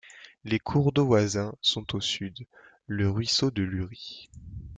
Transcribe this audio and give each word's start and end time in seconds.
Les 0.45 0.57
cours 0.57 0.91
d'eau 0.93 1.05
voisins 1.05 1.53
sont 1.61 1.93
au 1.95 2.01
sud, 2.01 2.47
le 2.87 3.07
ruisseau 3.11 3.51
de 3.51 3.61
Luri. 3.61 4.31